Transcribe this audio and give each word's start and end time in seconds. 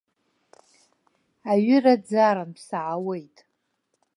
Аҩыраӡарантә 1.51 2.59
саауеит. 2.67 3.37